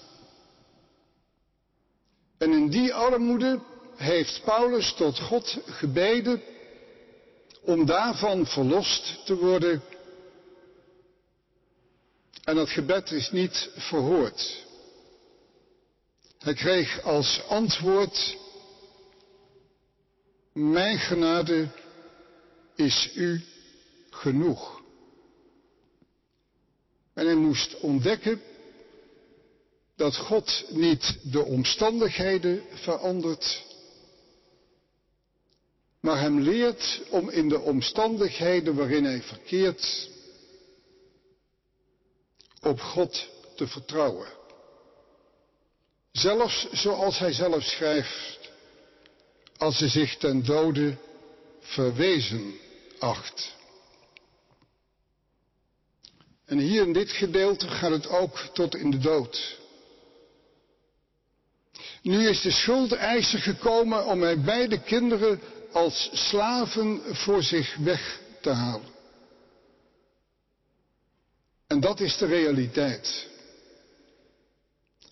En 2.44 2.52
in 2.52 2.68
die 2.68 2.94
armoede 2.94 3.60
heeft 3.96 4.42
Paulus 4.44 4.94
tot 4.94 5.18
God 5.20 5.58
gebeden 5.66 6.42
om 7.62 7.86
daarvan 7.86 8.46
verlost 8.46 9.26
te 9.26 9.36
worden. 9.36 9.82
En 12.44 12.54
dat 12.54 12.70
gebed 12.70 13.10
is 13.10 13.30
niet 13.30 13.70
verhoord. 13.76 14.66
Hij 16.38 16.54
kreeg 16.54 17.02
als 17.02 17.42
antwoord, 17.48 18.36
mijn 20.52 20.98
genade 20.98 21.68
is 22.74 23.10
u 23.14 23.42
genoeg. 24.10 24.82
En 27.14 27.26
hij 27.26 27.34
moest 27.34 27.80
ontdekken 27.80 28.40
dat 29.96 30.16
God 30.16 30.64
niet 30.68 31.18
de 31.22 31.44
omstandigheden 31.44 32.62
verandert, 32.74 33.64
maar 36.00 36.20
hem 36.20 36.40
leert 36.40 37.02
om 37.10 37.30
in 37.30 37.48
de 37.48 37.60
omstandigheden 37.60 38.74
waarin 38.74 39.04
hij 39.04 39.22
verkeert 39.22 40.08
op 42.60 42.80
God 42.80 43.28
te 43.56 43.66
vertrouwen. 43.66 44.28
Zelfs 46.12 46.70
zoals 46.72 47.18
hij 47.18 47.32
zelf 47.32 47.62
schrijft, 47.62 48.50
als 49.56 49.78
ze 49.78 49.88
zich 49.88 50.16
ten 50.16 50.44
dode 50.44 50.96
verwezen 51.60 52.54
acht. 52.98 53.54
En 56.44 56.58
hier 56.58 56.82
in 56.82 56.92
dit 56.92 57.10
gedeelte 57.10 57.68
gaat 57.68 57.90
het 57.90 58.08
ook 58.08 58.38
tot 58.38 58.74
in 58.74 58.90
de 58.90 58.98
dood. 58.98 59.62
Nu 62.02 62.28
is 62.28 62.40
de 62.40 62.50
schuldeiser 62.50 63.38
gekomen 63.38 64.06
om 64.06 64.18
mijn 64.18 64.44
beide 64.44 64.80
kinderen 64.80 65.40
als 65.72 66.10
slaven 66.12 67.00
voor 67.04 67.42
zich 67.42 67.76
weg 67.76 68.20
te 68.40 68.50
halen. 68.50 68.92
En 71.66 71.80
dat 71.80 72.00
is 72.00 72.16
de 72.16 72.26
realiteit. 72.26 73.28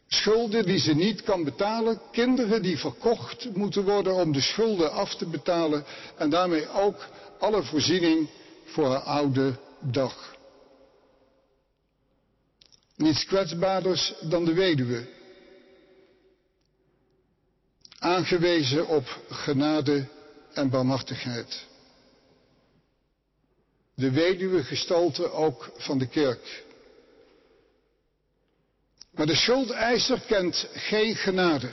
Schulden 0.09 0.67
die 0.67 0.79
ze 0.79 0.95
niet 0.95 1.23
kan 1.23 1.45
betalen, 1.45 2.01
kinderen 2.11 2.63
die 2.63 2.79
verkocht 2.79 3.55
moeten 3.55 3.85
worden 3.85 4.15
om 4.15 4.33
de 4.33 4.41
schulden 4.41 4.93
af 4.93 5.15
te 5.15 5.27
betalen 5.27 5.85
en 6.17 6.31
daarmee 6.31 6.69
ook 6.69 7.09
alle 7.39 7.63
voorziening 7.63 8.29
voor 8.65 8.89
haar 8.89 9.01
oude 9.01 9.59
dag. 9.81 10.37
Niets 12.97 13.25
kwetsbaarders 13.25 14.15
dan 14.21 14.45
de 14.45 14.53
weduwe, 14.53 15.09
aangewezen 18.13 18.87
op 18.87 19.21
genade 19.29 20.07
en 20.53 20.71
barmhartigheid. 20.71 21.67
De 23.95 24.11
weduwe 24.11 24.65
gestalte 24.65 25.31
ook 25.31 25.71
van 25.77 25.99
de 25.99 26.07
kerk. 26.07 26.65
Maar 29.11 29.27
de 29.27 29.35
schuldeiser 29.35 30.21
kent 30.21 30.69
geen 30.73 31.17
genade. 31.17 31.71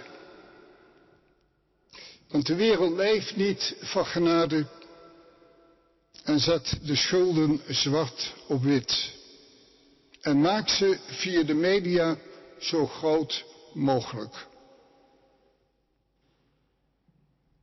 Want 2.28 2.46
de 2.46 2.56
wereld 2.56 2.96
leeft 2.96 3.36
niet 3.36 3.76
van 3.80 4.06
genade 4.06 4.66
en 6.24 6.40
zet 6.40 6.80
de 6.84 6.96
schulden 6.96 7.62
zwart 7.68 8.34
op 8.48 8.64
wit. 8.64 9.12
En 10.22 10.42
maakt 10.42 10.72
ze 10.72 10.98
via 11.08 11.44
de 11.44 11.54
media 11.54 12.18
zo 12.60 12.88
groot 12.88 13.46
mogelijk. 13.74 14.49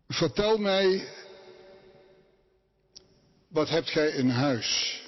Vertel 0.08 0.58
mij 0.58 1.08
wat 3.48 3.68
hebt 3.68 3.90
gij 3.90 4.08
in 4.08 4.28
huis? 4.28 5.00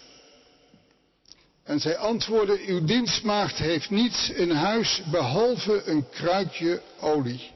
En 1.63 1.81
zij 1.81 1.97
antwoordde, 1.97 2.59
uw 2.67 2.85
dienstmaagd 2.85 3.59
heeft 3.59 3.91
niets 3.91 4.31
in 4.31 4.51
huis 4.51 5.03
behalve 5.11 5.83
een 5.83 6.09
kruikje 6.09 6.83
olie. 7.01 7.51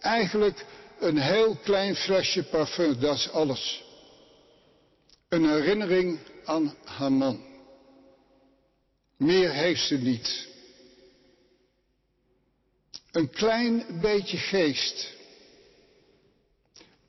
Eigenlijk 0.00 0.64
een 0.98 1.18
heel 1.18 1.56
klein 1.56 1.96
flesje 1.96 2.42
parfum, 2.42 3.00
dat 3.00 3.16
is 3.16 3.30
alles. 3.30 3.84
Een 5.28 5.48
herinnering 5.48 6.18
aan 6.44 6.74
haar 6.84 7.12
man. 7.12 7.44
Meer 9.16 9.52
heeft 9.52 9.86
ze 9.86 9.98
niet. 9.98 10.48
Een 13.10 13.30
klein 13.30 14.00
beetje 14.00 14.36
geest. 14.36 15.12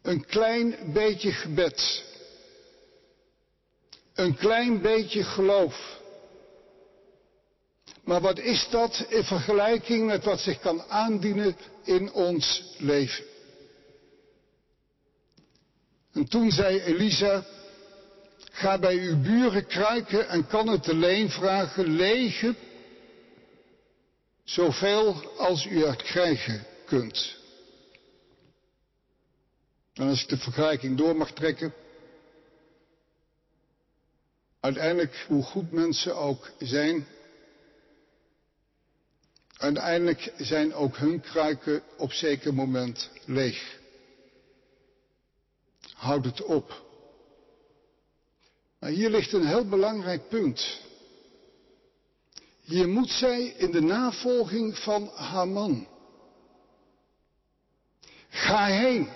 Een 0.03 0.25
klein 0.25 0.75
beetje 0.93 1.31
gebed. 1.31 2.03
Een 4.13 4.35
klein 4.35 4.81
beetje 4.81 5.23
geloof. 5.23 6.01
Maar 8.03 8.21
wat 8.21 8.39
is 8.39 8.67
dat 8.69 9.05
in 9.09 9.23
vergelijking 9.23 10.05
met 10.05 10.23
wat 10.23 10.39
zich 10.39 10.59
kan 10.59 10.81
aandienen 10.81 11.55
in 11.83 12.11
ons 12.11 12.63
leven? 12.77 13.23
En 16.13 16.27
toen 16.29 16.51
zei 16.51 16.79
Elisa, 16.79 17.45
ga 18.51 18.79
bij 18.79 18.97
uw 18.97 19.21
buren 19.21 19.67
kruiken 19.67 20.29
en 20.29 20.47
kan 20.47 20.67
het 20.67 20.89
alleen 20.89 21.29
vragen, 21.29 21.95
lege, 21.95 22.55
zoveel 24.43 25.31
als 25.37 25.65
u 25.65 25.83
er 25.83 25.95
krijgen 25.95 26.65
kunt. 26.85 27.41
En 29.93 30.07
als 30.07 30.21
ik 30.21 30.29
de 30.29 30.37
vergelijking 30.37 30.97
door 30.97 31.15
mag 31.15 31.31
trekken, 31.31 31.73
uiteindelijk 34.59 35.25
hoe 35.27 35.43
goed 35.43 35.71
mensen 35.71 36.15
ook 36.15 36.51
zijn, 36.59 37.07
uiteindelijk 39.57 40.33
zijn 40.37 40.73
ook 40.73 40.97
hun 40.97 41.21
kruiken 41.21 41.83
op 41.97 42.11
zeker 42.11 42.53
moment 42.53 43.09
leeg. 43.25 43.79
Houd 45.93 46.25
het 46.25 46.43
op. 46.43 46.81
Maar 48.79 48.89
hier 48.89 49.09
ligt 49.09 49.33
een 49.33 49.47
heel 49.47 49.67
belangrijk 49.67 50.27
punt. 50.27 50.81
Hier 52.61 52.87
moet 52.87 53.09
zij 53.09 53.43
in 53.43 53.71
de 53.71 53.81
navolging 53.81 54.77
van 54.77 55.07
haar 55.07 55.47
man. 55.47 55.87
Ga 58.29 58.65
heen. 58.65 59.09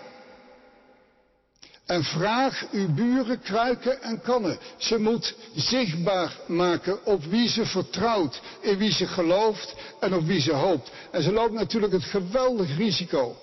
En 1.88 2.04
vraag 2.04 2.66
uw 2.72 2.94
buren 2.94 3.40
kruiken 3.40 4.02
en 4.02 4.22
kannen. 4.22 4.60
Ze 4.78 5.00
moet 5.00 5.36
zichtbaar 5.56 6.40
maken 6.48 7.06
op 7.06 7.24
wie 7.24 7.50
ze 7.50 7.66
vertrouwt, 7.66 8.42
in 8.62 8.78
wie 8.78 8.92
ze 8.92 9.08
gelooft 9.08 9.76
en 10.00 10.14
op 10.14 10.26
wie 10.26 10.42
ze 10.42 10.54
hoopt. 10.54 10.92
En 11.12 11.24
ze 11.24 11.32
loopt 11.32 11.54
natuurlijk 11.54 11.94
het 11.94 12.04
geweldig 12.04 12.78
risico 12.78 13.36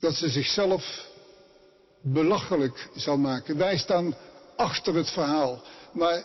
dat 0.00 0.14
ze 0.14 0.28
zichzelf 0.28 1.06
belachelijk 2.02 2.88
zal 2.94 3.16
maken. 3.16 3.56
Wij 3.56 3.76
staan 3.76 4.14
achter 4.56 4.94
het 4.94 5.10
verhaal. 5.10 5.62
Maar 5.92 6.24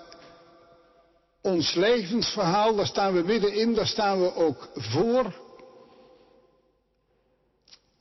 ons 1.41 1.73
levensverhaal, 1.73 2.75
daar 2.75 2.85
staan 2.85 3.13
we 3.13 3.21
middenin, 3.21 3.73
daar 3.73 3.87
staan 3.87 4.21
we 4.21 4.35
ook 4.35 4.69
voor. 4.75 5.45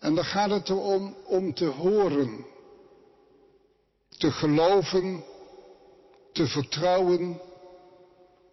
En 0.06 0.14
dan 0.14 0.24
gaat 0.24 0.50
het 0.50 0.68
erom 0.68 1.16
om 1.24 1.54
te 1.54 1.64
horen, 1.64 2.46
te 4.18 4.30
geloven, 4.30 5.24
te 6.32 6.46
vertrouwen, 6.46 7.40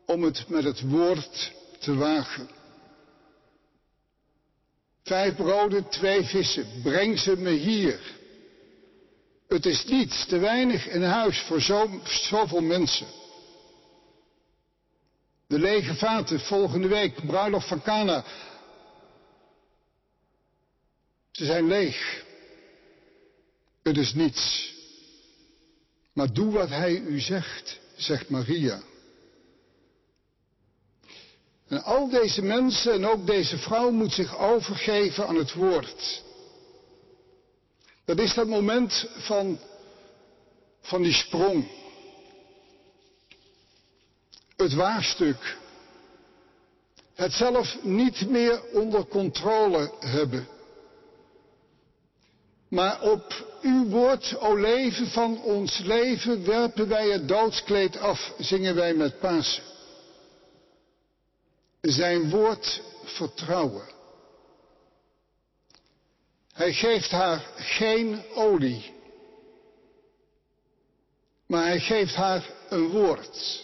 om 0.05 0.23
het 0.23 0.49
met 0.49 0.63
het 0.63 0.89
woord 0.89 1.53
te 1.79 1.95
wagen. 1.95 2.49
Vijf 5.03 5.35
broden, 5.35 5.89
twee 5.89 6.23
vissen, 6.23 6.65
breng 6.83 7.19
ze 7.19 7.37
me 7.37 7.51
hier. 7.51 7.99
Het 9.47 9.65
is 9.65 9.85
niets, 9.85 10.25
te 10.25 10.37
weinig 10.37 10.87
in 10.87 11.03
huis 11.03 11.39
voor 11.41 11.61
zo, 11.61 11.89
zoveel 12.03 12.61
mensen. 12.61 13.07
De 15.47 15.59
lege 15.59 15.95
vaten 15.95 16.39
volgende 16.39 16.87
week, 16.87 17.25
bruiloft 17.25 17.67
van 17.67 17.81
Cana. 17.81 18.23
Ze 21.33 21.45
zijn 21.45 21.67
leeg. 21.67 22.25
Het 23.83 23.97
is 23.97 24.13
niets. 24.13 24.73
Maar 26.13 26.33
doe 26.33 26.51
wat 26.51 26.69
hij 26.69 26.99
u 26.99 27.19
zegt, 27.19 27.79
zegt 27.95 28.29
Maria. 28.29 28.81
En 31.67 31.83
al 31.83 32.09
deze 32.09 32.41
mensen 32.41 32.93
en 32.93 33.05
ook 33.05 33.27
deze 33.27 33.57
vrouw 33.57 33.91
moet 33.91 34.13
zich 34.13 34.37
overgeven 34.37 35.27
aan 35.27 35.35
het 35.35 35.53
woord. 35.53 36.23
Dat 38.05 38.19
is 38.19 38.33
dat 38.33 38.47
moment 38.47 39.07
van, 39.17 39.59
van 40.81 41.01
die 41.01 41.13
sprong. 41.13 41.67
Het 44.55 44.73
waarstuk. 44.73 45.57
Het 47.13 47.33
zelf 47.33 47.77
niet 47.83 48.29
meer 48.29 48.63
onder 48.63 49.05
controle 49.05 49.93
hebben. 49.99 50.47
Maar 52.73 53.01
op 53.01 53.57
uw 53.61 53.89
woord, 53.89 54.35
o 54.39 54.55
leven 54.55 55.07
van 55.07 55.41
ons 55.41 55.77
leven, 55.77 56.45
werpen 56.45 56.87
wij 56.87 57.09
het 57.09 57.27
doodskleed 57.27 57.97
af, 57.97 58.33
zingen 58.37 58.75
wij 58.75 58.93
met 58.93 59.19
Pasen 59.19 59.63
zijn 61.81 62.29
woord 62.29 62.81
vertrouwen. 63.03 63.87
Hij 66.53 66.73
geeft 66.73 67.11
haar 67.11 67.39
geen 67.55 68.23
olie, 68.33 68.93
maar 71.47 71.65
hij 71.65 71.79
geeft 71.79 72.15
haar 72.15 72.49
een 72.69 72.89
woord. 72.89 73.63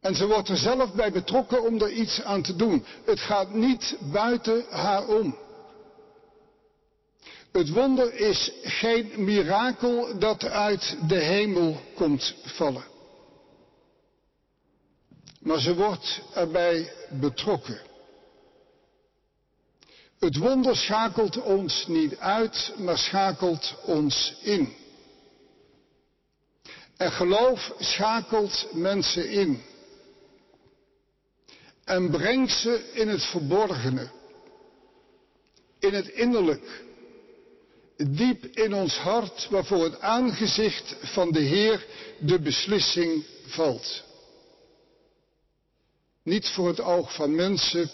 En 0.00 0.14
ze 0.14 0.26
wordt 0.26 0.48
er 0.48 0.56
zelf 0.56 0.92
bij 0.92 1.12
betrokken 1.12 1.62
om 1.62 1.80
er 1.80 1.92
iets 1.92 2.22
aan 2.22 2.42
te 2.42 2.56
doen. 2.56 2.84
Het 3.04 3.20
gaat 3.20 3.52
niet 3.52 3.96
buiten 4.00 4.64
haar 4.70 5.06
om. 5.06 5.48
Het 7.52 7.70
wonder 7.70 8.14
is 8.14 8.52
geen 8.62 9.24
mirakel 9.24 10.18
dat 10.18 10.44
uit 10.44 10.96
de 11.08 11.18
hemel 11.18 11.80
komt 11.94 12.34
vallen. 12.44 12.84
Maar 15.40 15.60
ze 15.60 15.74
wordt 15.74 16.22
erbij 16.34 16.92
betrokken. 17.10 17.80
Het 20.18 20.36
wonder 20.36 20.76
schakelt 20.76 21.42
ons 21.42 21.86
niet 21.86 22.16
uit, 22.16 22.72
maar 22.76 22.98
schakelt 22.98 23.74
ons 23.84 24.36
in. 24.42 24.76
En 26.96 27.12
geloof 27.12 27.72
schakelt 27.78 28.68
mensen 28.72 29.30
in. 29.30 29.62
En 31.84 32.10
brengt 32.10 32.52
ze 32.52 32.90
in 32.92 33.08
het 33.08 33.24
verborgene. 33.24 34.10
In 35.78 35.94
het 35.94 36.08
innerlijk. 36.08 36.88
Diep 38.08 38.44
in 38.44 38.74
ons 38.74 38.96
hart, 38.96 39.48
waarvoor 39.48 39.84
het 39.84 40.00
aangezicht 40.00 40.96
van 41.00 41.32
de 41.32 41.40
Heer 41.40 41.86
de 42.18 42.40
beslissing 42.40 43.24
valt. 43.46 44.04
Niet 46.22 46.48
voor 46.48 46.68
het 46.68 46.80
oog 46.80 47.14
van 47.14 47.34
mensen. 47.34 47.90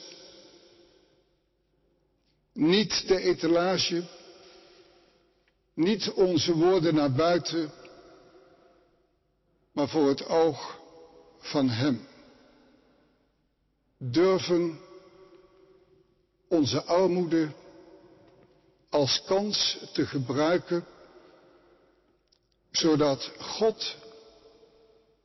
Niet 2.52 3.08
de 3.08 3.20
etalage. 3.20 4.04
Niet 5.74 6.12
onze 6.12 6.54
woorden 6.54 6.94
naar 6.94 7.12
buiten. 7.12 7.72
Maar 9.72 9.88
voor 9.88 10.08
het 10.08 10.26
oog 10.26 10.80
van 11.38 11.68
Hem. 11.68 12.06
Durven 13.98 14.80
onze 16.48 16.84
armoede 16.84 17.52
als 18.96 19.22
kans 19.26 19.78
te 19.92 20.06
gebruiken, 20.06 20.86
zodat 22.70 23.32
God 23.38 23.96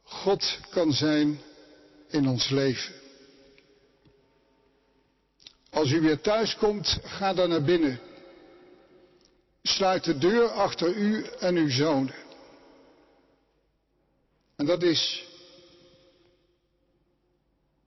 God 0.04 0.60
kan 0.70 0.94
zijn 0.94 1.42
in 2.08 2.28
ons 2.28 2.50
leven. 2.50 2.94
Als 5.70 5.92
u 5.92 6.02
weer 6.02 6.22
thuis 6.22 6.56
komt, 6.56 7.00
ga 7.04 7.34
dan 7.34 7.50
naar 7.50 7.64
binnen. 7.64 8.00
Sluit 9.64 10.04
de 10.04 10.18
deur 10.18 10.50
achter 10.50 10.96
u 10.96 11.26
en 11.26 11.56
uw 11.56 11.70
zonen. 11.70 12.16
En 14.56 14.66
dat 14.66 14.84
is 14.84 15.26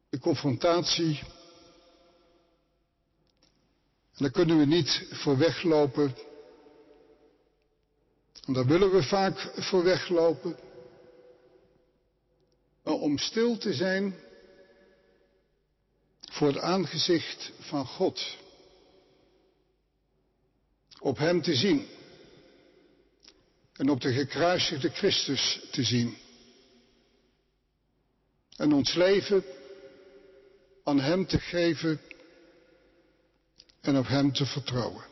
de 0.09 0.19
confrontatie. 0.19 1.23
En 4.15 4.23
daar 4.23 4.31
kunnen 4.31 4.59
we 4.59 4.65
niet 4.65 5.07
voor 5.11 5.39
weglopen. 5.39 6.17
En 8.47 8.53
daar 8.53 8.67
willen 8.67 8.93
we 8.93 9.03
vaak 9.03 9.53
voor 9.57 9.85
weglopen. 9.85 10.57
Maar 12.83 12.95
om 12.95 13.19
stil 13.19 13.59
te 13.59 13.73
zijn 13.73 14.15
voor 16.33 16.47
het 16.47 16.59
aangezicht 16.59 17.53
van 17.59 17.87
God. 17.87 18.37
Op 21.01 21.19
Hem 21.19 21.43
te 21.43 21.55
zien. 21.55 21.87
En 23.73 23.91
op 23.91 24.01
de 24.01 24.13
gekruisigde 24.13 24.91
Christus 24.91 25.61
te 25.71 25.83
zien. 25.83 26.17
En 28.57 28.73
ons 28.73 28.95
leven 28.95 29.45
aan 30.85 31.01
Hem 31.01 31.27
te 31.27 31.39
geven 31.39 32.01
en 33.85 33.99
op 33.99 34.07
Hem 34.07 34.33
te 34.33 34.47
vertrouwen. 34.47 35.05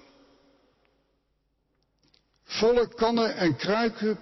Volle 2.44 2.88
kannen 2.88 3.36
en 3.36 3.56
kruiken 3.56 4.18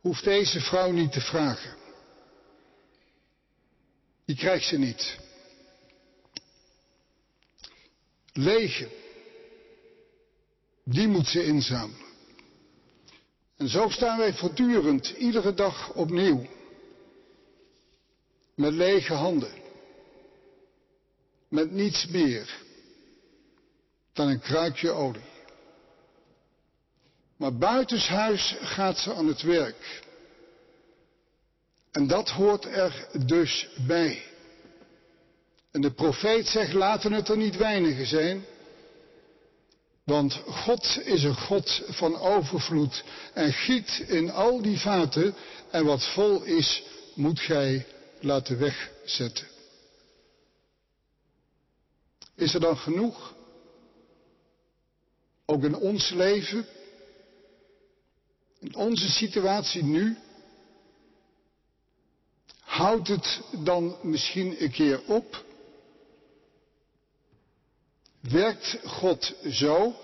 hoeft 0.00 0.24
deze 0.24 0.60
vrouw 0.60 0.90
niet 0.90 1.12
te 1.12 1.20
vragen. 1.20 1.76
Die 4.24 4.36
krijgt 4.36 4.66
ze 4.66 4.78
niet. 4.78 5.18
Lege, 8.32 8.88
die 10.84 11.08
moet 11.08 11.26
ze 11.26 11.44
inzamelen. 11.44 12.12
En 13.56 13.68
zo 13.68 13.88
staan 13.88 14.18
wij 14.18 14.34
voortdurend, 14.34 15.08
iedere 15.08 15.54
dag 15.54 15.92
opnieuw, 15.92 16.46
met 18.54 18.72
lege 18.72 19.14
handen, 19.14 19.62
met 21.48 21.70
niets 21.70 22.06
meer 22.06 22.63
dan 24.14 24.28
een 24.28 24.40
kruikje 24.40 24.90
olie. 24.90 25.32
Maar 27.36 27.56
buitenshuis 27.56 28.56
gaat 28.60 28.98
ze 28.98 29.14
aan 29.14 29.26
het 29.26 29.42
werk. 29.42 30.02
En 31.92 32.06
dat 32.06 32.30
hoort 32.30 32.64
er 32.64 33.08
dus 33.26 33.68
bij. 33.86 34.22
En 35.70 35.80
de 35.80 35.92
profeet 35.92 36.46
zegt, 36.46 36.72
laten 36.72 37.12
het 37.12 37.28
er 37.28 37.36
niet 37.36 37.56
weinigen 37.56 38.06
zijn. 38.06 38.44
Want 40.04 40.32
God 40.46 41.00
is 41.04 41.22
een 41.22 41.36
God 41.36 41.82
van 41.88 42.16
overvloed 42.16 43.04
en 43.32 43.52
giet 43.52 44.04
in 44.08 44.30
al 44.30 44.62
die 44.62 44.78
vaten 44.78 45.34
en 45.70 45.84
wat 45.84 46.12
vol 46.12 46.42
is, 46.42 46.82
moet 47.14 47.40
gij 47.40 47.86
laten 48.20 48.58
wegzetten. 48.58 49.46
Is 52.34 52.54
er 52.54 52.60
dan 52.60 52.76
genoeg? 52.76 53.34
Ook 55.54 55.64
in 55.64 55.76
ons 55.76 56.10
leven? 56.10 56.66
In 58.58 58.74
onze 58.74 59.10
situatie 59.10 59.82
nu? 59.82 60.16
Houdt 62.60 63.08
het 63.08 63.40
dan 63.64 63.98
misschien 64.02 64.62
een 64.62 64.70
keer 64.70 65.02
op? 65.06 65.44
Werkt 68.20 68.78
God 68.84 69.34
zo? 69.50 69.94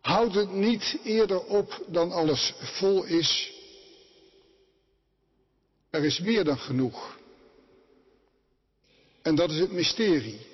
Houdt 0.00 0.34
het 0.34 0.52
niet 0.52 0.98
eerder 1.04 1.44
op 1.44 1.84
dan 1.86 2.12
alles 2.12 2.54
vol 2.58 3.04
is? 3.04 3.52
Er 5.90 6.04
is 6.04 6.20
meer 6.20 6.44
dan 6.44 6.58
genoeg. 6.58 7.18
En 9.22 9.34
dat 9.34 9.50
is 9.50 9.58
het 9.58 9.72
mysterie. 9.72 10.46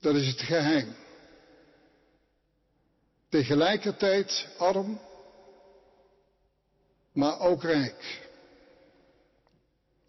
Dat 0.00 0.14
is 0.14 0.26
het 0.26 0.40
geheim. 0.40 1.02
Tegelijkertijd 3.34 4.46
arm, 4.58 5.00
maar 7.12 7.40
ook 7.40 7.62
rijk. 7.62 8.28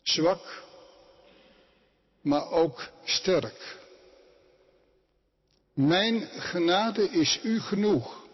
Zwak, 0.02 0.64
maar 2.22 2.50
ook 2.50 2.90
sterk. 3.04 3.78
Mijn 5.74 6.22
genade 6.22 7.10
is 7.10 7.40
u 7.44 7.60
genoeg. 7.60 8.26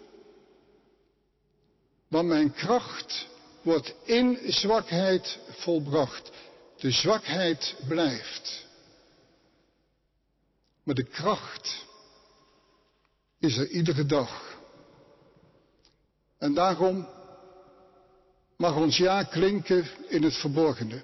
Want 2.08 2.28
mijn 2.28 2.54
kracht 2.54 3.28
wordt 3.62 3.96
in 4.04 4.40
zwakheid 4.48 5.40
volbracht. 5.50 6.32
De 6.78 6.92
zwakheid 6.92 7.76
blijft. 7.88 8.68
Maar 10.84 10.96
de 10.96 11.08
kracht 11.08 11.86
is 13.40 13.58
er 13.58 13.68
iedere 13.68 14.06
dag. 14.06 14.60
En 16.42 16.54
daarom 16.54 17.08
mag 18.58 18.76
ons 18.76 18.98
ja 18.98 19.24
klinken 19.24 19.86
in 20.08 20.24
het 20.24 20.36
verborgene. 20.36 21.04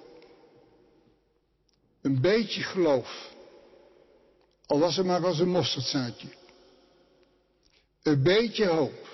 Een 2.02 2.20
beetje 2.20 2.62
geloof 2.62 3.36
al 4.66 4.78
was 4.78 4.96
het 4.96 5.06
maar 5.06 5.26
als 5.26 5.38
een 5.38 5.48
mosterdzaadje. 5.48 6.28
Een 8.02 8.22
beetje 8.22 8.66
hoop. 8.66 9.08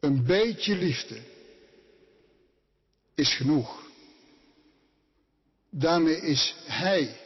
Een 0.00 0.24
beetje 0.24 0.76
liefde. 0.76 1.20
Is 3.14 3.34
genoeg. 3.34 3.82
Daarmee 5.70 6.20
is 6.20 6.54
Hij 6.64 7.16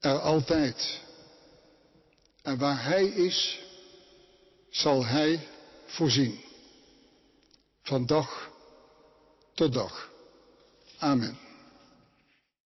er 0.00 0.18
altijd. 0.18 1.00
En 2.42 2.58
waar 2.58 2.84
Hij 2.84 3.06
is, 3.06 3.62
zal 4.70 5.04
Hij 5.04 5.48
voorzien. 5.90 6.40
Van 7.82 8.06
dag 8.06 8.50
tot 9.54 9.72
dag. 9.72 10.10
Amen. 10.98 11.49